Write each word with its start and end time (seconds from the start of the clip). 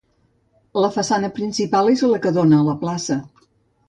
La 0.83 0.87
façana 0.95 1.29
principal 1.35 1.91
és 1.91 2.03
la 2.13 2.21
que 2.27 2.31
dóna 2.39 2.59
a 2.63 2.67
la 2.71 2.75
Plaça. 2.85 3.19